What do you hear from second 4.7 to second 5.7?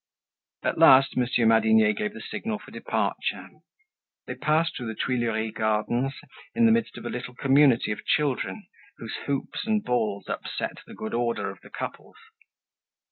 through the Tuileries